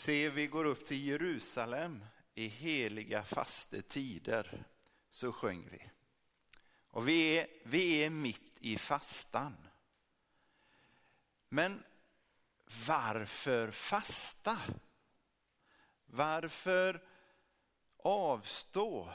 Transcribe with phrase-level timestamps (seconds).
[0.00, 2.04] Se, vi går upp till Jerusalem
[2.34, 4.64] i heliga fastetider,
[5.10, 5.90] så sjöng vi.
[6.86, 9.56] Och vi är, vi är mitt i fastan.
[11.48, 11.82] Men
[12.86, 14.58] varför fasta?
[16.06, 17.02] Varför
[17.96, 19.12] avstå?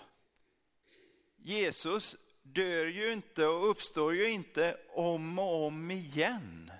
[1.36, 6.71] Jesus dör ju inte och uppstår ju inte om och om igen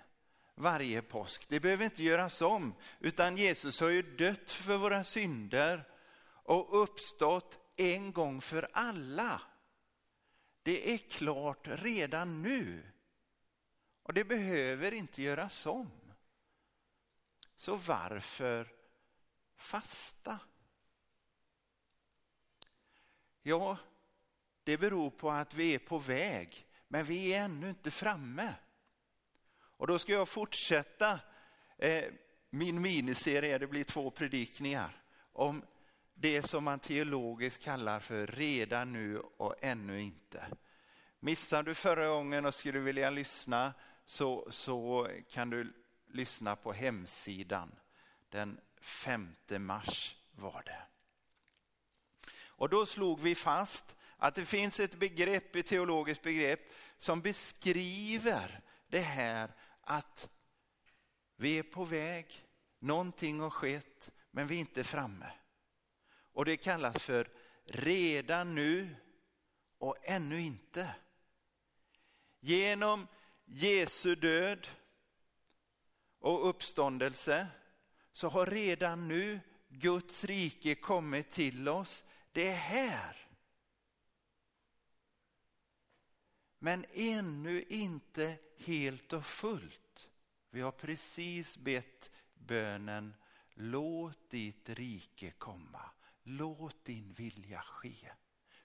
[0.55, 1.49] varje påsk.
[1.49, 5.84] Det behöver inte göras om, utan Jesus har ju dött för våra synder
[6.27, 9.41] och uppstått en gång för alla.
[10.63, 12.91] Det är klart redan nu.
[14.03, 15.91] Och det behöver inte göras om.
[17.55, 18.73] Så varför
[19.55, 20.39] fasta?
[23.41, 23.77] Ja,
[24.63, 28.53] det beror på att vi är på väg, men vi är ännu inte framme.
[29.77, 31.20] Och då ska jag fortsätta
[31.77, 32.03] eh,
[32.49, 35.02] min miniserie, det blir två predikningar,
[35.33, 35.63] om
[36.13, 40.45] det som man teologiskt kallar för redan nu och ännu inte.
[41.19, 43.73] Missar du förra gången och skulle vilja lyssna
[44.05, 45.73] så, så kan du
[46.07, 47.72] lyssna på hemsidan.
[48.30, 50.81] Den 5 mars var det.
[52.57, 58.61] Och då slog vi fast att det finns ett begrepp, ett teologiskt begrepp som beskriver
[58.88, 59.52] det här
[59.86, 60.30] att
[61.36, 62.45] vi är på väg,
[62.80, 65.31] någonting har skett, men vi är inte framme.
[66.08, 67.30] Och det kallas för
[67.66, 68.95] redan nu
[69.78, 70.95] och ännu inte.
[72.39, 73.08] Genom
[73.45, 74.67] Jesu död
[76.19, 77.47] och uppståndelse
[78.11, 82.03] så har redan nu Guds rike kommit till oss.
[82.31, 83.28] Det är här.
[86.59, 90.09] Men ännu inte helt och fullt.
[90.50, 93.16] Vi har precis bett bönen
[93.53, 95.89] låt ditt rike komma.
[96.23, 98.12] Låt din vilja ske.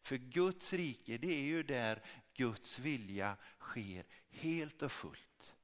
[0.03, 2.03] För Guds rike, det är ju där
[2.35, 5.55] Guds vilja sker helt och fullt.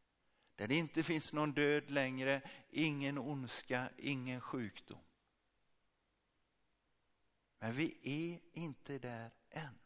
[0.56, 2.40] Där det inte finns någon död längre,
[2.70, 5.00] ingen ondska, ingen sjukdom.
[7.58, 9.78] Men vi är inte där än.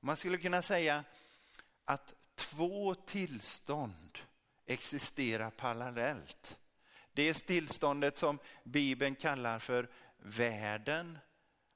[0.00, 1.04] Man skulle kunna säga
[1.84, 4.18] att två tillstånd
[4.66, 6.58] existerar parallellt.
[7.12, 11.18] Det tillståndet som Bibeln kallar för världen,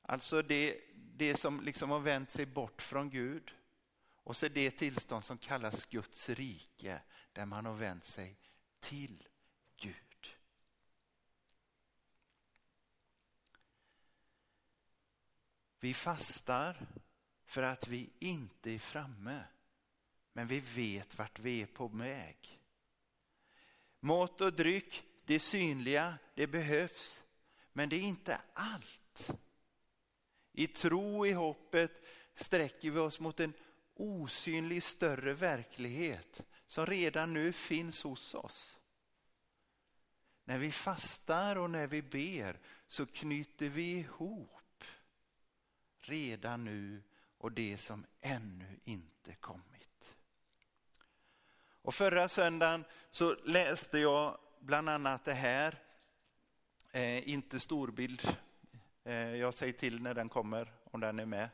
[0.02, 3.52] alltså det, det som liksom har vänt sig bort från Gud.
[4.16, 7.00] Och så det tillstånd som kallas Guds rike,
[7.32, 8.38] där man har vänt sig
[8.80, 9.28] till
[9.76, 10.36] Gud.
[15.80, 16.86] Vi fastar
[17.46, 19.44] för att vi inte är framme.
[20.36, 22.60] Men vi vet vart vi är på väg.
[24.00, 27.22] Mat och dryck, det synliga, det behövs.
[27.72, 29.30] Men det är inte allt.
[30.52, 31.92] I tro, i hoppet
[32.34, 33.52] sträcker vi oss mot en
[33.94, 38.78] osynlig större verklighet som redan nu finns hos oss.
[40.44, 44.84] När vi fastar och när vi ber så knyter vi ihop
[45.98, 47.02] redan nu
[47.38, 49.75] och det som ännu inte kommit.
[51.86, 55.78] Och förra söndagen så läste jag bland annat det här,
[56.92, 58.36] eh, inte storbild,
[59.04, 61.48] eh, jag säger till när den kommer om den är med.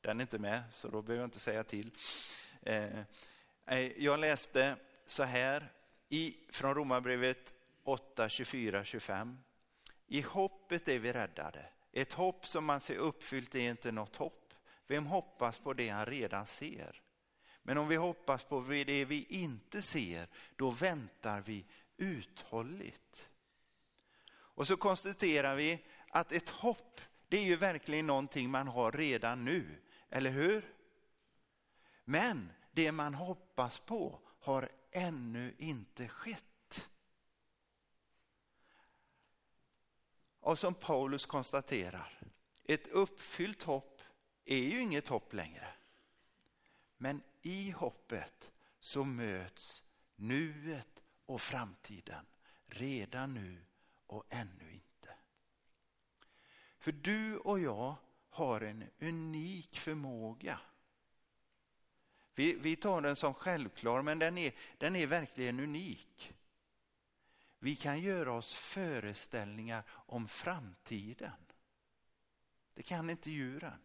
[0.00, 1.90] Den är inte med så då behöver jag inte säga till.
[2.62, 3.00] Eh,
[3.66, 5.72] eh jag läste så här
[6.08, 7.54] i, från Romarbrevet
[7.84, 9.38] 8, 24, 25.
[10.06, 11.66] I hoppet är vi räddade.
[11.92, 14.54] Ett hopp som man ser uppfyllt är inte något hopp.
[14.86, 17.02] Vem hoppas på det han redan ser?
[17.66, 21.64] Men om vi hoppas på det vi inte ser, då väntar vi
[21.96, 23.28] uthålligt.
[24.28, 29.44] Och så konstaterar vi att ett hopp, det är ju verkligen någonting man har redan
[29.44, 30.74] nu, eller hur?
[32.04, 36.88] Men det man hoppas på har ännu inte skett.
[40.40, 42.20] Och som Paulus konstaterar,
[42.64, 44.02] ett uppfyllt hopp
[44.44, 45.68] är ju inget hopp längre.
[46.96, 49.82] Men i hoppet så möts
[50.16, 52.26] nuet och framtiden
[52.66, 53.64] redan nu
[54.06, 55.14] och ännu inte.
[56.78, 57.96] För du och jag
[58.30, 60.60] har en unik förmåga.
[62.34, 66.34] Vi, vi tar den som självklar, men den är, den är verkligen unik.
[67.58, 71.46] Vi kan göra oss föreställningar om framtiden.
[72.74, 73.80] Det kan inte djuren.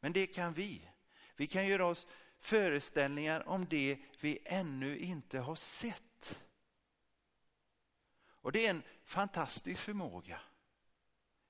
[0.00, 0.90] Men det kan vi.
[1.36, 2.06] Vi kan göra oss
[2.40, 6.42] föreställningar om det vi ännu inte har sett.
[8.42, 10.40] Och det är en fantastisk förmåga.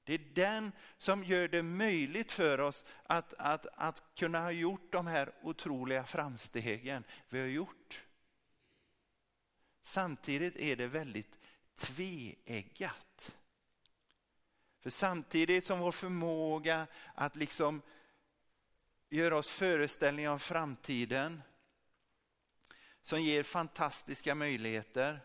[0.05, 4.93] Det är den som gör det möjligt för oss att, att, att kunna ha gjort
[4.93, 8.05] de här otroliga framstegen vi har gjort.
[9.83, 11.39] Samtidigt är det väldigt
[11.77, 13.37] tveeggat.
[14.81, 17.83] För samtidigt som vår förmåga att liksom
[19.13, 21.43] Gör oss föreställningar om framtiden
[23.03, 25.21] som ger fantastiska möjligheter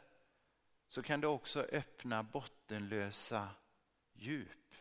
[0.88, 3.50] så kan det också öppna bottenlösa
[4.14, 4.74] djup.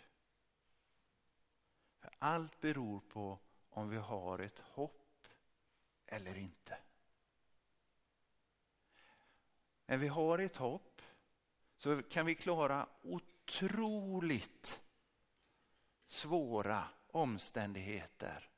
[1.98, 5.28] För allt beror på om vi har ett hopp
[6.06, 6.78] eller inte.
[9.86, 11.02] När vi har ett hopp
[11.76, 14.80] så kan vi klara otroligt
[16.06, 18.50] svåra omständigheter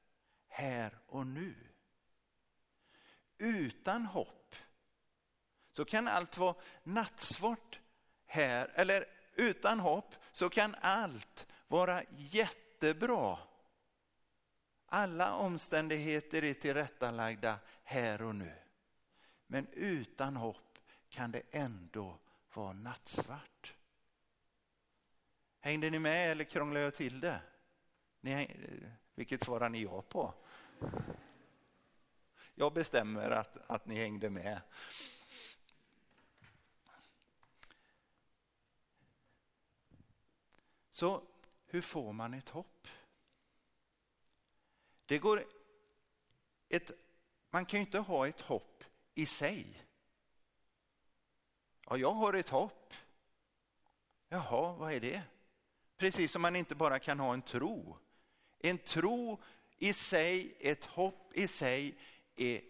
[0.56, 1.54] här och nu.
[3.38, 4.54] Utan hopp
[5.70, 7.80] så kan allt vara nattsvart
[8.26, 13.38] här, eller utan hopp så kan allt vara jättebra.
[14.86, 18.54] Alla omständigheter är tillrättalagda här och nu.
[19.46, 20.78] Men utan hopp
[21.08, 22.18] kan det ändå
[22.54, 23.74] vara nattsvart.
[25.60, 27.40] Hängde ni med eller krånglade jag till det?
[28.20, 28.56] Ni,
[29.14, 30.34] vilket svarar ni ja på?
[32.54, 34.60] Jag bestämmer att, att ni hängde med.
[40.90, 41.22] Så
[41.66, 42.88] hur får man ett hopp?
[45.06, 45.44] Det går
[46.68, 46.90] ett,
[47.50, 48.84] man kan ju inte ha ett hopp
[49.14, 49.82] i sig.
[51.88, 52.94] Ja, jag har ett hopp.
[54.28, 55.22] Jaha, vad är det?
[55.96, 57.96] Precis som man inte bara kan ha en tro.
[58.58, 59.42] En tro
[59.78, 61.98] i sig, ett hopp i sig
[62.36, 62.60] är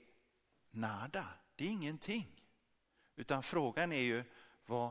[0.71, 2.43] nada, det är ingenting.
[3.17, 4.25] Utan frågan är ju,
[4.67, 4.91] vad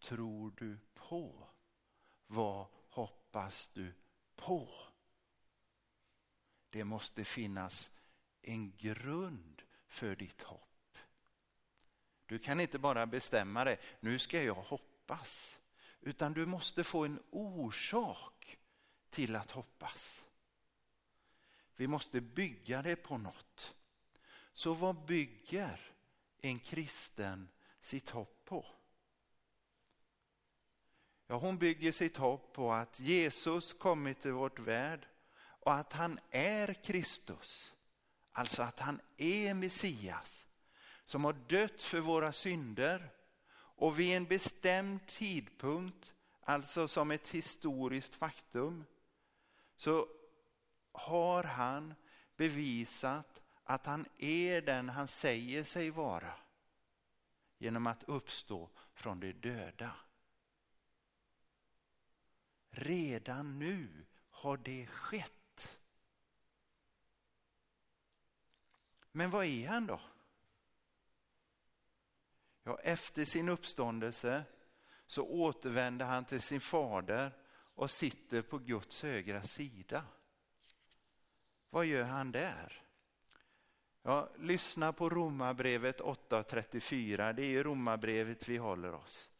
[0.00, 1.48] tror du på?
[2.26, 3.94] Vad hoppas du
[4.36, 4.68] på?
[6.70, 7.90] Det måste finnas
[8.42, 10.98] en grund för ditt hopp.
[12.26, 15.58] Du kan inte bara bestämma dig, nu ska jag hoppas.
[16.00, 18.58] Utan du måste få en orsak
[19.10, 20.22] till att hoppas.
[21.80, 23.74] Vi måste bygga det på något.
[24.52, 25.80] Så vad bygger
[26.40, 27.48] en kristen
[27.80, 28.66] sitt hopp på?
[31.26, 35.06] Ja, hon bygger sitt hopp på att Jesus kommit till vårt värld
[35.40, 37.74] och att han är Kristus.
[38.32, 40.46] Alltså att han är Messias
[41.04, 43.12] som har dött för våra synder
[43.52, 48.84] och vid en bestämd tidpunkt, alltså som ett historiskt faktum,
[49.76, 50.08] så
[50.92, 51.94] har han
[52.36, 56.34] bevisat att han är den han säger sig vara
[57.58, 59.96] genom att uppstå från de döda.
[62.70, 65.78] Redan nu har det skett.
[69.12, 70.00] Men vad är han då?
[72.62, 74.44] Ja, efter sin uppståndelse
[75.06, 77.32] så återvänder han till sin fader
[77.74, 80.04] och sitter på Guds högra sida.
[81.70, 82.82] Vad gör han där?
[84.02, 89.30] Ja, lyssna på Romarbrevet 8.34, det är Romarbrevet vi håller oss.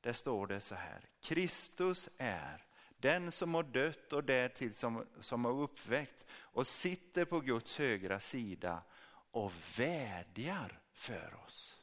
[0.00, 2.66] Där står det så här, Kristus är
[2.98, 8.20] den som har dött och därtill som, som har uppväckt och sitter på Guds högra
[8.20, 8.82] sida
[9.30, 11.82] och vädjar för oss.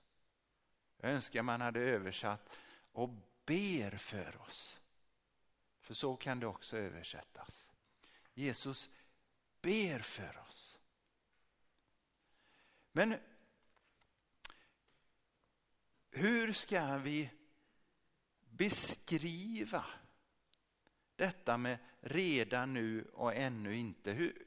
[1.01, 2.57] Jag önskar man hade översatt
[2.91, 3.09] och
[3.45, 4.79] ber för oss.
[5.81, 7.71] För så kan det också översättas.
[8.33, 8.89] Jesus
[9.63, 10.79] ber för oss.
[12.91, 13.15] Men
[16.11, 17.29] hur ska vi
[18.49, 19.85] beskriva
[21.15, 24.11] detta med redan nu och ännu inte?
[24.11, 24.45] Hur,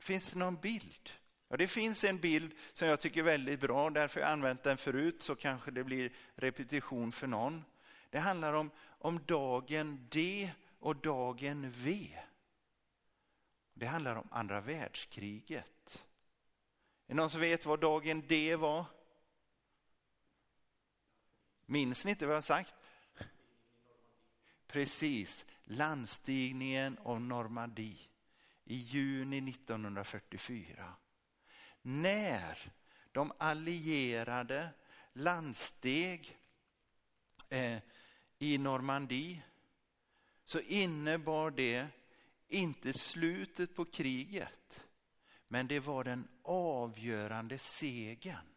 [0.00, 1.10] finns det någon bild?
[1.48, 4.62] Ja, det finns en bild som jag tycker är väldigt bra, därför har jag använt
[4.62, 7.64] den förut så kanske det blir repetition för någon.
[8.10, 12.18] Det handlar om, om dagen D och dagen V.
[13.74, 16.04] Det handlar om andra världskriget.
[17.06, 18.84] Är det någon som vet vad dagen D var?
[21.66, 22.74] Minns ni inte vad jag har sagt?
[24.66, 27.98] Precis, landstigningen av Normandie
[28.64, 30.94] i juni 1944.
[31.82, 32.72] När
[33.12, 34.68] de allierade
[35.12, 36.38] landsteg
[37.48, 37.78] eh,
[38.38, 39.42] i Normandie
[40.44, 41.86] så innebar det
[42.48, 44.84] inte slutet på kriget,
[45.48, 48.54] men det var den avgörande segern.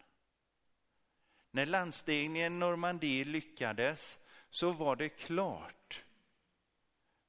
[1.51, 4.17] När landstigningen i Normandie lyckades
[4.49, 6.03] så var det klart.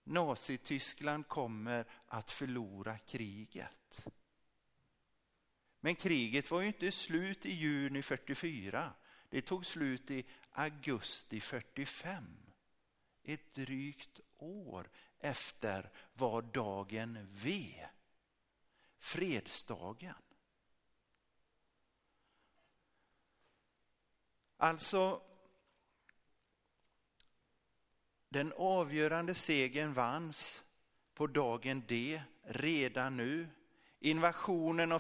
[0.05, 4.07] Nazityskland kommer att förlora kriget.
[5.81, 8.93] Men kriget var ju inte slut i juni 44.
[9.31, 12.25] Det tog slut i augusti 45.
[13.25, 14.89] Ett drygt år
[15.21, 17.75] efter var dagen V.
[18.99, 20.15] Fredsdagen.
[24.57, 25.23] Alltså,
[28.29, 30.63] den avgörande segern vanns
[31.15, 33.49] på dagen D redan nu.
[34.01, 34.99] Invasionen av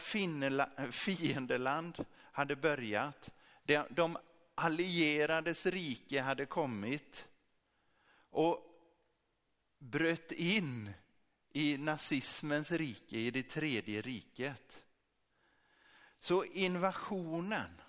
[0.91, 3.31] fiendeland hade börjat.
[3.91, 4.19] De
[4.55, 7.29] allierades rike hade kommit
[8.31, 8.68] och
[9.78, 10.90] bröt in
[11.52, 14.85] i nazismens rike, i det tredje riket.
[16.18, 17.80] Så invasionen,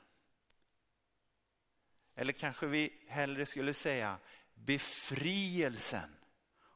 [2.15, 4.17] eller kanske vi hellre skulle säga
[4.55, 6.15] befrielsen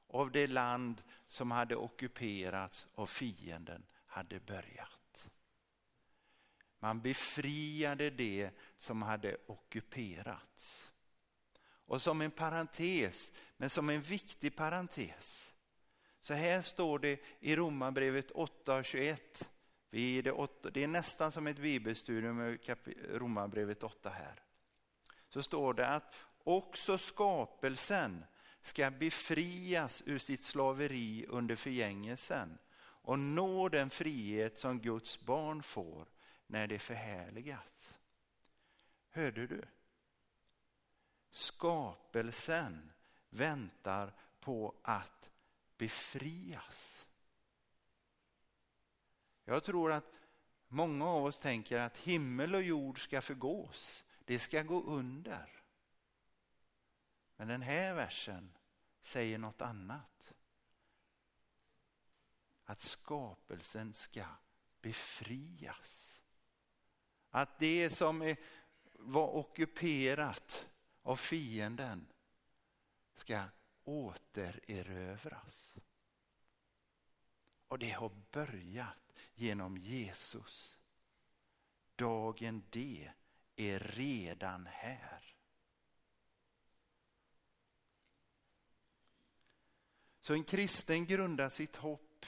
[0.07, 5.29] av det land som hade ockuperats av fienden hade börjat.
[6.79, 10.92] Man befriade det som hade ockuperats.
[11.85, 15.53] Och som en parentes, men som en viktig parentes.
[16.21, 19.17] Så här står det i Romarbrevet 8.21.
[20.71, 22.59] Det är nästan som ett bibelstudium med
[23.09, 24.43] Romarbrevet 8 här.
[25.29, 28.25] Så står det att också skapelsen
[28.61, 36.07] ska befrias ur sitt slaveri under förgängelsen och nå den frihet som Guds barn får
[36.47, 37.93] när det förhärligas.
[39.09, 39.63] Hörde du?
[41.33, 42.91] Skapelsen
[43.29, 45.29] väntar på att
[45.77, 47.07] befrias.
[49.45, 50.13] Jag tror att
[50.67, 54.03] många av oss tänker att himmel och jord ska förgås.
[54.25, 55.63] Det ska gå under.
[57.35, 58.57] Men den här versen
[59.01, 60.33] säger något annat.
[62.65, 64.25] Att skapelsen ska
[64.81, 66.21] befrias.
[67.29, 68.35] Att det som
[68.93, 70.67] var ockuperat
[71.03, 72.07] av fienden
[73.15, 73.43] ska
[73.83, 75.75] återerövras.
[77.67, 80.77] Och det har börjat genom Jesus.
[81.95, 83.11] Dagen D
[83.55, 85.35] är redan här.
[90.21, 92.25] Så en kristen grundar sitt hopp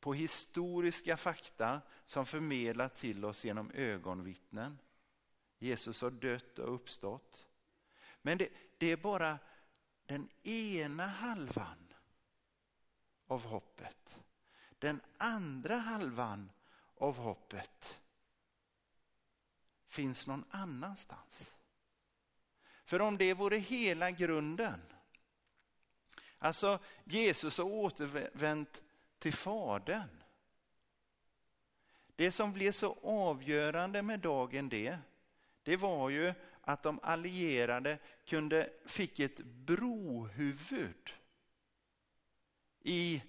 [0.00, 4.78] på historiska fakta som förmedlas till oss genom ögonvittnen.
[5.58, 7.47] Jesus har dött och uppstått.
[8.28, 9.38] Men det, det är bara
[10.06, 11.94] den ena halvan
[13.26, 14.18] av hoppet.
[14.78, 16.50] Den andra halvan
[16.98, 17.98] av hoppet
[19.86, 21.54] finns någon annanstans.
[22.84, 24.80] För om det vore hela grunden,
[26.38, 28.82] alltså Jesus har återvänt
[29.18, 30.22] till Fadern.
[32.16, 34.98] Det som blev så avgörande med dagen det,
[35.62, 36.34] det var ju
[36.68, 41.10] att de allierade kunde, fick ett brohuvud
[42.80, 43.22] i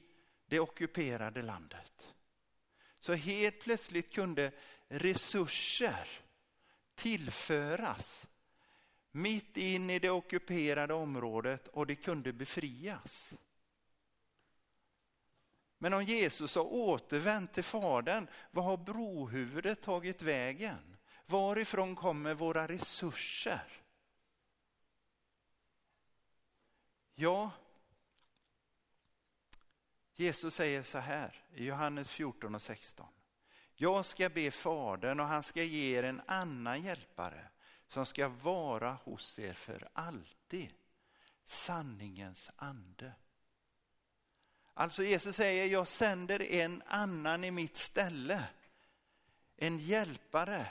[0.45, 2.13] det ockuperade landet.
[2.99, 4.51] Så helt plötsligt kunde
[4.87, 6.07] resurser
[6.95, 8.27] tillföras
[9.11, 13.33] mitt in i det ockuperade området och det kunde befrias.
[15.77, 20.97] Men om Jesus har återvänt till Fadern, vad har brohuvudet tagit vägen?
[21.29, 23.61] Varifrån kommer våra resurser?
[27.15, 27.51] Ja,
[30.13, 33.07] Jesus säger så här i Johannes 14 och 16.
[33.75, 37.49] Jag ska be Fadern och han ska ge er en annan hjälpare
[37.87, 40.73] som ska vara hos er för alltid.
[41.43, 43.13] Sanningens ande.
[44.73, 48.43] Alltså Jesus säger, jag sänder en annan i mitt ställe.
[49.55, 50.67] En hjälpare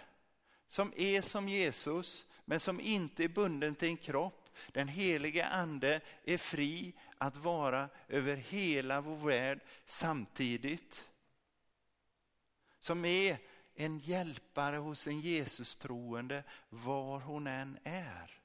[0.68, 4.48] som är som Jesus, men som inte är bunden till en kropp.
[4.72, 11.08] Den helige ande är fri att vara över hela vår värld samtidigt.
[12.78, 13.38] Som är
[13.74, 18.40] en hjälpare hos en Jesus-troende var hon än är.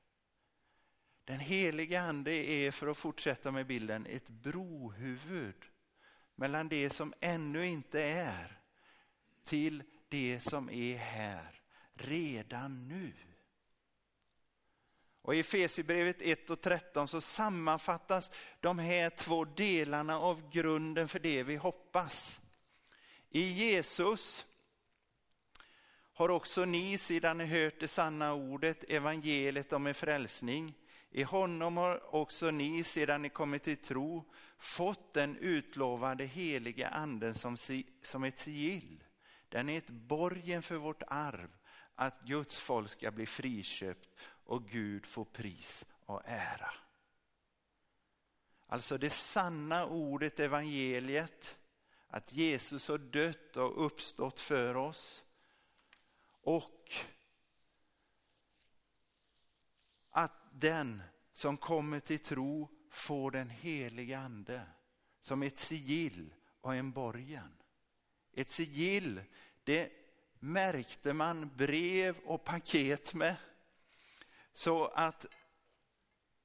[1.25, 5.65] Den helige ande är, för att fortsätta med bilden, ett brohuvud
[6.35, 8.61] mellan det som ännu inte är
[9.43, 11.62] till det som är här
[11.95, 13.13] redan nu.
[15.21, 21.19] Och I Efesierbrevet 1 och 13 så sammanfattas de här två delarna av grunden för
[21.19, 22.41] det vi hoppas.
[23.29, 24.45] I Jesus
[26.13, 30.73] har också ni, sedan ni hört det sanna ordet, evangeliet om er frälsning,
[31.11, 37.35] I honom har också ni sedan ni kommit till tro fått den utlovade heliga anden
[37.35, 37.57] som,
[38.01, 39.03] som ett sigill.
[39.49, 41.49] Den är ett borgen för vårt arv,
[41.95, 44.09] att Guds folk ska bli friköpt
[44.45, 46.73] och Gud få pris och ära.
[48.67, 51.57] Alltså det sanna ordet evangeliet,
[52.07, 55.23] att Jesus har dött och uppstått för oss.
[56.41, 56.91] Och
[60.09, 64.65] att den som kommer till tro får den heliga ande
[65.19, 67.57] som ett sigill och en borgen.
[68.31, 69.21] Ett sigill,
[69.63, 70.02] det
[70.43, 73.35] märkte man brev och paket med.
[74.53, 75.25] Så att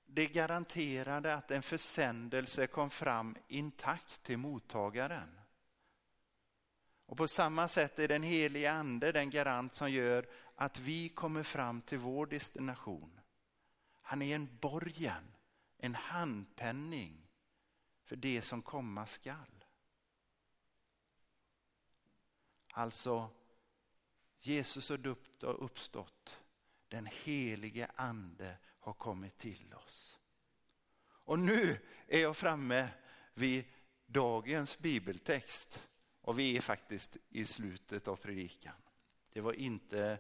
[0.07, 5.41] det garanterade att en försändelse kom fram intakt till mottagaren.
[7.07, 11.43] Och på samma sätt är den heliga ande den garant som gör att vi kommer
[11.43, 13.21] fram till vår destination.
[14.03, 15.35] Han är en borgen,
[15.79, 17.31] en handpenning
[18.05, 19.65] för det som komma skall.
[22.73, 23.31] Alltså,
[24.41, 26.41] Jesus har döpt och uppstått.
[26.89, 30.19] Den helige ande har kommit till oss.
[31.29, 32.89] Och nu är jag framme
[33.35, 33.65] vid
[34.07, 35.89] dagens bibeltext
[36.21, 38.75] och vi är faktiskt i slutet av predikan.
[39.33, 40.19] Det var inte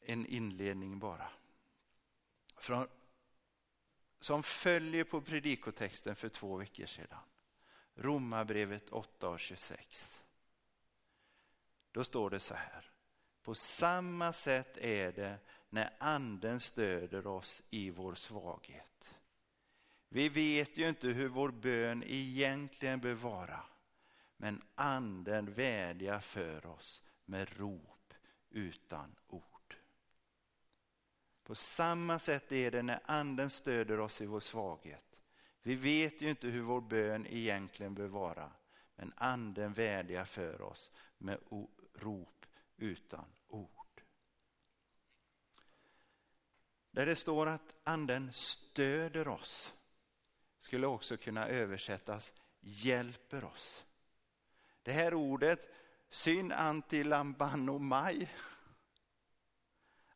[0.00, 1.30] en inledning bara.
[2.56, 2.88] Från,
[4.20, 7.18] som följer på predikotexten för två veckor sedan.
[7.94, 10.21] Romarbrevet 8 och 26.
[11.92, 12.90] Då står det så här.
[13.42, 15.38] På samma sätt är det
[15.70, 19.18] när anden stöder oss i vår svaghet.
[20.08, 23.60] Vi vet ju inte hur vår bön egentligen bör vara,
[24.36, 28.14] men anden vädjar för oss med rop
[28.50, 29.76] utan ord.
[31.44, 35.18] På samma sätt är det när anden stöder oss i vår svaghet.
[35.62, 38.52] Vi vet ju inte hur vår bön egentligen bör vara,
[38.96, 41.38] men anden vädjar för oss med
[41.94, 44.02] rop utan ord.
[46.90, 49.72] Där det står att anden stöder oss
[50.58, 53.84] skulle också kunna översättas hjälper oss.
[54.82, 55.68] Det här ordet,
[56.10, 58.28] syn anti lambanomai,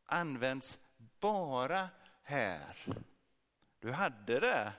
[0.05, 0.81] används
[1.21, 1.89] bara
[2.23, 3.03] här.
[3.79, 4.73] Du hade det.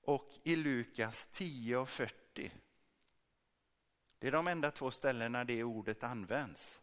[0.00, 2.52] Och i Lukas 10 och 40.
[4.22, 6.80] Det är de enda två ställena det ordet används.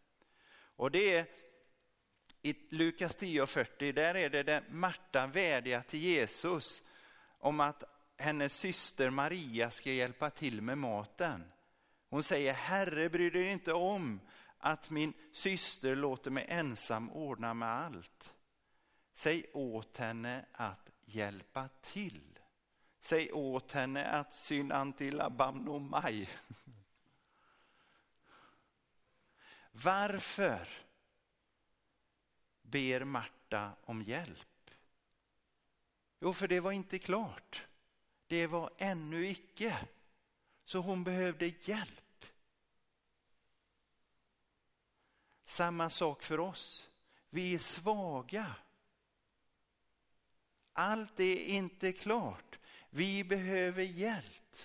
[0.76, 1.26] Och det är
[2.42, 6.82] i Lukas 10 och 40, där är det där Marta vädjar till Jesus
[7.38, 7.84] om att
[8.16, 11.52] hennes syster Maria ska hjälpa till med maten.
[12.10, 14.20] Hon säger, Herre bryr dig inte om
[14.58, 18.34] att min syster låter mig ensam ordna med allt.
[19.12, 22.38] Säg åt henne att hjälpa till.
[23.00, 24.72] Säg åt henne att syn
[29.72, 30.68] Varför
[32.62, 34.70] ber Marta om hjälp?
[36.20, 37.66] Jo, för det var inte klart.
[38.26, 39.88] Det var ännu icke.
[40.64, 42.26] Så hon behövde hjälp.
[45.44, 46.88] Samma sak för oss.
[47.30, 48.54] Vi är svaga.
[50.72, 52.58] Allt är inte klart.
[52.90, 54.56] Vi behöver hjälp.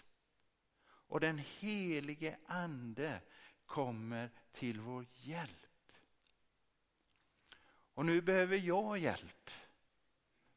[1.07, 3.21] Och den helige ande
[3.65, 5.51] kommer till vår hjälp.
[7.93, 9.51] Och nu behöver jag hjälp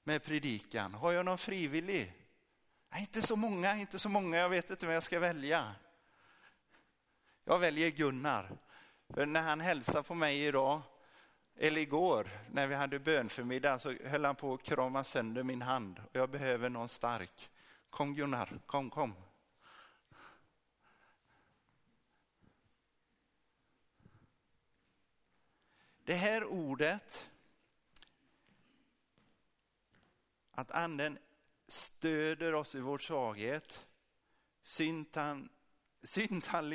[0.05, 0.95] med predikan.
[0.95, 2.13] Har jag någon frivillig?
[2.91, 4.37] Nej, inte så många, inte så många.
[4.37, 5.75] Jag vet inte vad jag ska välja.
[7.45, 8.59] Jag väljer Gunnar.
[9.15, 10.83] För när han hälsade på mig idag,
[11.57, 15.99] eller igår, när vi hade bönförmiddag så höll han på att krama sönder min hand.
[15.99, 17.51] Och jag behöver någon stark.
[17.91, 19.15] Kom Gunnar, kom, kom.
[26.09, 27.31] Det här ordet,
[30.51, 31.18] att anden
[31.66, 33.87] stöder oss i vår svaghet,
[34.62, 35.49] syntan,
[36.03, 36.71] syntan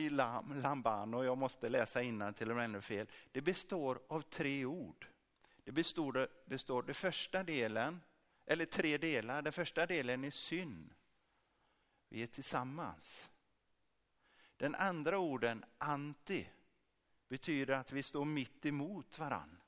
[0.62, 3.08] lamban, och jag måste läsa innan till och med ännu fel.
[3.32, 5.08] Det består av tre ord.
[5.64, 8.02] Det består, består det första delen,
[8.46, 9.42] eller tre delar.
[9.42, 10.94] Den första delen är syn.
[12.10, 13.30] Vi är tillsammans.
[14.58, 16.48] Den andra orden, anti,
[17.34, 19.62] betyder att vi står mitt emot varann.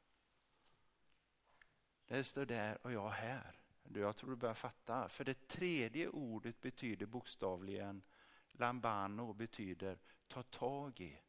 [2.05, 3.55] Det står där och jag här.
[3.93, 5.09] Jag tror du börjar fatta.
[5.09, 8.03] För det tredje ordet betyder bokstavligen
[8.51, 11.21] lambano betyder ta tag i.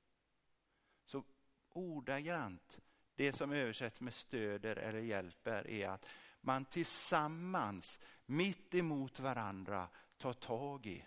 [1.04, 1.24] Så
[1.68, 2.80] ordagrant
[3.14, 6.06] det som översätts med stöder eller hjälper är att
[6.40, 11.06] man tillsammans, mitt emot varandra, tar tag i.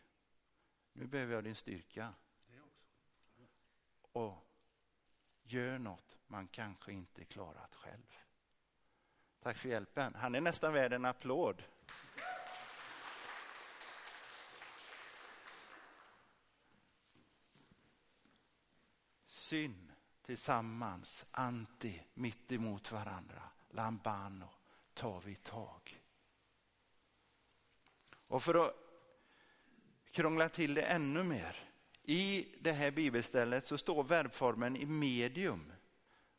[0.94, 2.14] Nu behöver jag din styrka.
[4.12, 4.49] Och
[5.52, 8.18] gör något man kanske inte klarat själv.
[9.42, 10.16] Tack för hjälpen.
[10.16, 11.64] Han är nästan värd en applåd.
[19.26, 24.50] Syn tillsammans, anti, mitt emot varandra, lambano,
[24.94, 26.04] tar vi tag.
[28.12, 28.76] Och för att
[30.12, 31.70] krångla till det ännu mer.
[32.12, 35.74] I det här bibelstället så står verbformen i medium.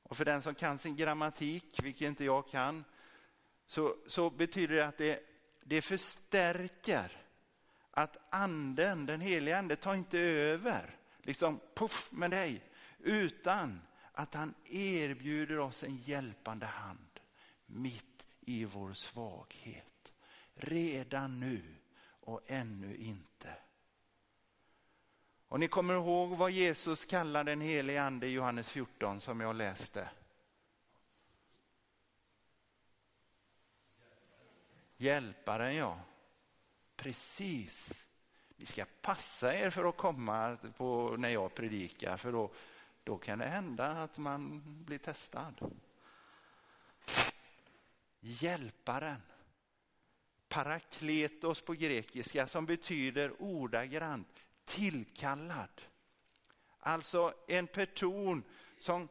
[0.03, 2.85] Och för den som kan sin grammatik, vilket inte jag kan,
[3.67, 5.21] så, så betyder det att det,
[5.63, 7.25] det förstärker
[7.91, 12.63] att anden, den heliga ande, tar inte över, liksom puff med dig,
[12.99, 13.81] utan
[14.13, 17.21] att han erbjuder oss en hjälpande hand
[17.67, 20.13] mitt i vår svaghet.
[20.55, 21.63] Redan nu
[22.21, 23.30] och ännu inte.
[25.51, 29.57] Och ni kommer ihåg vad Jesus kallar den helige ande i Johannes 14 som jag
[29.57, 30.11] läste.
[34.97, 36.01] Hjälparen ja,
[36.97, 38.07] precis.
[38.57, 42.51] Ni ska passa er för att komma på när jag predikar för då,
[43.05, 45.73] då kan det hända att man blir testad.
[48.21, 49.23] Hjälparen.
[50.49, 55.83] Parakletos på grekiska som betyder ordagrant tillkallad.
[56.79, 58.45] Alltså en person
[58.79, 59.09] som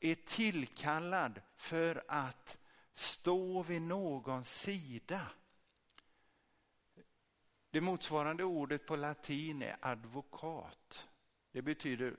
[0.00, 2.58] är tillkallad för att
[2.94, 5.20] stå vid någons sida.
[7.70, 11.08] Det motsvarande ordet på latin är advokat.
[11.52, 12.16] Det betyder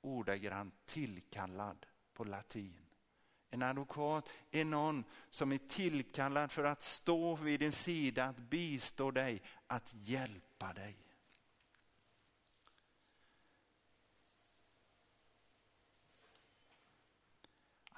[0.00, 2.86] ordagrant tillkallad på latin.
[3.50, 9.10] En advokat är någon som är tillkallad för att stå vid din sida, att bistå
[9.10, 11.05] dig, att hjälpa dig.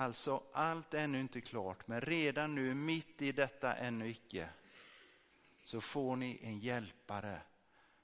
[0.01, 4.49] Alltså allt är ännu inte klart, men redan nu mitt i detta ännu icke
[5.65, 7.41] så får ni en hjälpare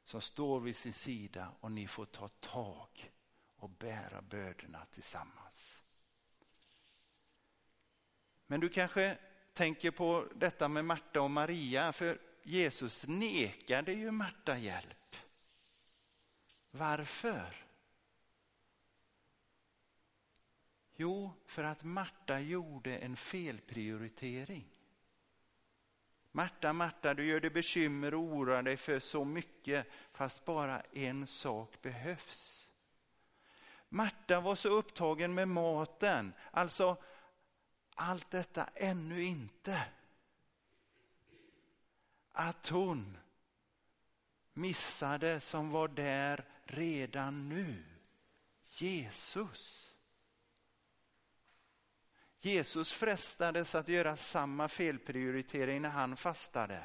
[0.04, 3.12] som står vid sin sida och ni får ta tag
[3.57, 5.83] och bära bördorna tillsammans.
[8.46, 9.18] Men du kanske
[9.52, 15.16] tänker på detta med Marta och Maria, för Jesus nekade ju Marta hjälp.
[16.70, 17.63] Varför?
[20.96, 24.66] Jo, för att Marta gjorde en felprioritering.
[26.33, 31.26] Marta, Marta, du gör dig bekymmer och oroar dig för så mycket, fast bara en
[31.26, 32.68] sak behövs.
[33.88, 36.96] Marta var så upptagen med maten, alltså
[37.94, 39.85] allt detta ännu inte.
[42.33, 43.18] Att hon
[44.52, 47.85] missade som var där redan nu,
[48.62, 49.84] Jesus.
[52.44, 56.83] Jesus frestades att göra samma felprioritering när han fastade.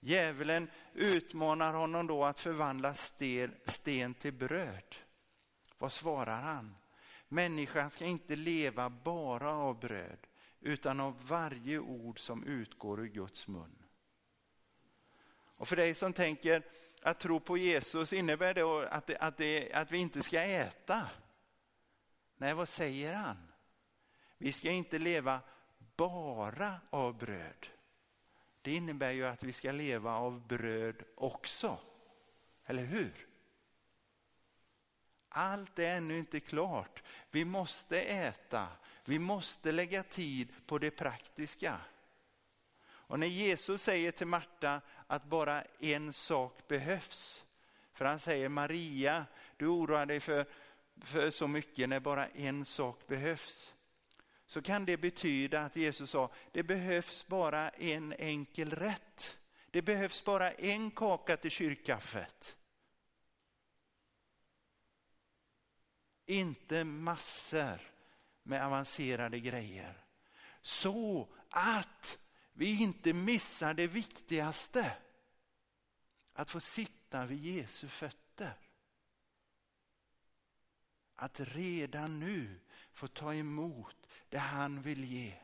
[0.00, 2.94] Djävulen utmanar honom då att förvandla
[3.66, 4.96] sten till bröd.
[5.78, 6.76] Vad svarar han?
[7.28, 10.26] Människan ska inte leva bara av bröd
[10.60, 13.82] utan av varje ord som utgår ur Guds mun.
[15.56, 16.62] Och för dig som tänker
[17.02, 21.10] att tro på Jesus innebär det att, det, att, det, att vi inte ska äta.
[22.36, 23.49] Nej, vad säger han?
[24.42, 25.40] Vi ska inte leva
[25.96, 27.66] bara av bröd.
[28.62, 31.78] Det innebär ju att vi ska leva av bröd också.
[32.66, 33.26] Eller hur?
[35.28, 37.02] Allt är ännu inte klart.
[37.30, 38.68] Vi måste äta.
[39.04, 41.80] Vi måste lägga tid på det praktiska.
[42.82, 47.44] Och när Jesus säger till Marta att bara en sak behövs.
[47.92, 49.26] För han säger Maria,
[49.56, 50.46] du oroar dig för,
[51.00, 53.74] för så mycket när bara en sak behövs
[54.50, 59.40] så kan det betyda att Jesus sa, det behövs bara en enkel rätt.
[59.70, 62.56] Det behövs bara en kaka till kyrkkaffet.
[66.26, 67.80] Inte massor
[68.42, 70.04] med avancerade grejer.
[70.62, 72.18] Så att
[72.52, 74.96] vi inte missar det viktigaste.
[76.32, 78.54] Att få sitta vid Jesu fötter.
[81.14, 82.60] Att redan nu
[82.92, 85.34] få ta emot det han vill ge.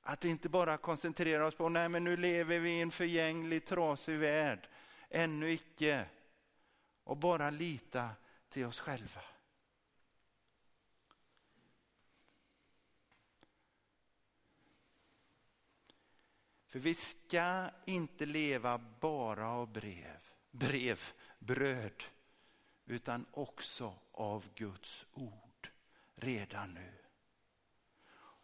[0.00, 4.18] Att inte bara koncentrera oss på, nej men nu lever vi i en förgänglig trasig
[4.18, 4.68] värld,
[5.10, 6.06] ännu icke.
[7.04, 8.10] Och bara lita
[8.48, 9.20] till oss själva.
[16.66, 21.00] För vi ska inte leva bara av brev, brev,
[21.38, 22.04] bröd,
[22.86, 25.70] utan också av Guds ord
[26.14, 27.07] redan nu.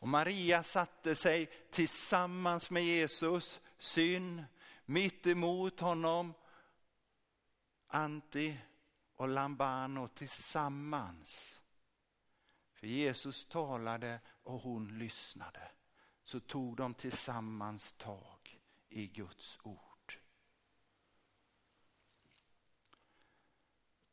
[0.05, 4.45] Och Maria satte sig tillsammans med Jesus, syn,
[4.85, 6.35] mitt emot honom,
[7.87, 8.59] Anti
[9.17, 11.61] och Lambano tillsammans.
[12.73, 15.71] För Jesus talade och hon lyssnade.
[16.25, 20.19] Så tog de tillsammans tag i Guds ord.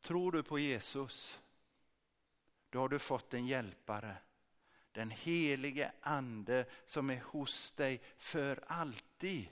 [0.00, 1.40] Tror du på Jesus,
[2.70, 4.16] då har du fått en hjälpare.
[4.92, 9.48] Den helige ande som är hos dig för alltid.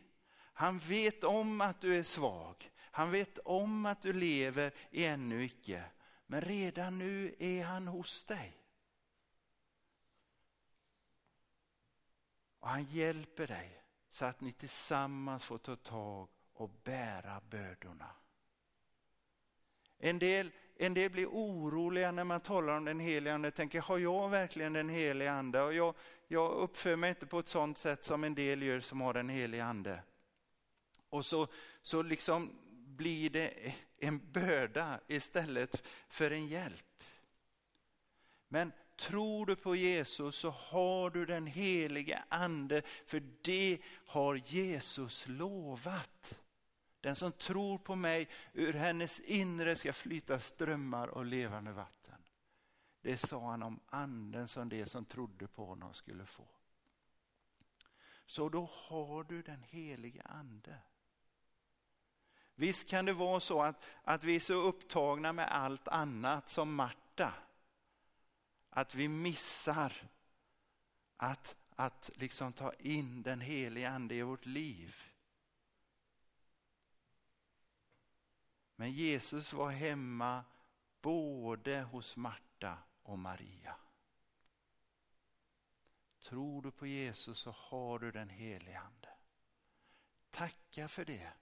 [0.52, 2.70] Han vet om att du är svag.
[2.76, 5.84] Han vet om att du lever i ännu icke.
[6.26, 8.56] Men redan nu är han hos dig.
[12.58, 18.10] Och han hjälper dig så att ni tillsammans får ta tag och bära bördorna.
[19.98, 20.50] En del,
[20.82, 23.50] en del blir oroliga när man talar om den heliga ande.
[23.50, 25.62] Tänker, har jag verkligen den heliga ande?
[25.62, 25.94] Och jag,
[26.28, 29.28] jag uppför mig inte på ett sådant sätt som en del gör som har den
[29.28, 30.02] heliga ande.
[31.08, 31.48] Och så,
[31.82, 32.50] så liksom
[32.86, 37.04] blir det en börda istället för en hjälp.
[38.48, 45.24] Men tror du på Jesus så har du den helige ande, för det har Jesus
[45.28, 46.38] lovat.
[47.00, 52.24] Den som tror på mig, ur hennes inre ska flyta strömmar och levande vatten.
[53.00, 56.48] Det sa han om anden som det som trodde på honom skulle få.
[58.26, 60.78] Så då har du den helige ande.
[62.54, 66.74] Visst kan det vara så att, att vi är så upptagna med allt annat som
[66.74, 67.34] Marta,
[68.70, 69.92] att vi missar
[71.16, 75.09] att, att liksom ta in den helige ande i vårt liv.
[78.80, 80.44] Men Jesus var hemma
[81.00, 83.76] både hos Marta och Maria.
[86.18, 89.08] Tror du på Jesus så har du den helige ande.
[90.30, 91.32] Tacka för det.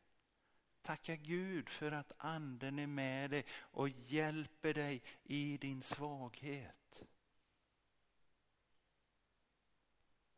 [0.83, 7.03] Tacka Gud för att anden är med dig och hjälper dig i din svaghet.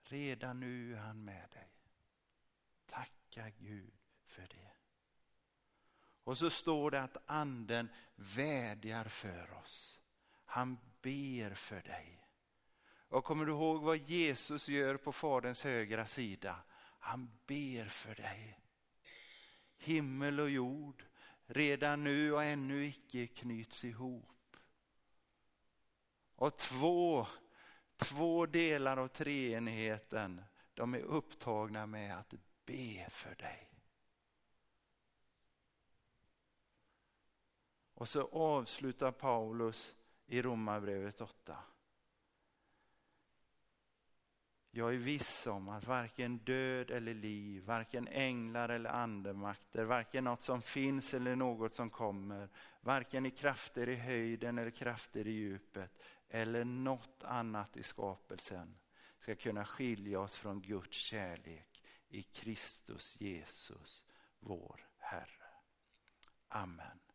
[0.03, 1.71] Redan nu är han med dig.
[2.87, 3.93] Tacka Gud
[4.25, 4.70] för det.
[6.31, 10.01] Och så står det att anden vädjar för oss.
[10.45, 12.27] Han ber för dig.
[13.09, 16.57] Och kommer du ihåg vad Jesus gör på Faderns högra sida?
[16.99, 18.61] Han ber för dig
[19.79, 21.05] himmel och jord
[21.47, 24.57] redan nu och ännu icke knyts ihop.
[26.35, 27.27] Och två,
[27.97, 30.43] två delar av treenigheten,
[30.75, 32.35] de är upptagna med att
[32.67, 33.70] be för dig.
[38.01, 41.59] Och så avslutar Paulus i Romarbrevet 8.
[44.71, 50.41] Jag är viss om att varken död eller liv, varken änglar eller andemakter, varken något
[50.41, 52.49] som finns eller något som kommer,
[52.81, 58.79] varken i krafter i höjden eller krafter i djupet eller något annat i skapelsen
[59.19, 64.05] ska kunna skilja oss från Guds kärlek i Kristus Jesus,
[64.39, 65.51] vår Herre.
[66.49, 67.10] Amen.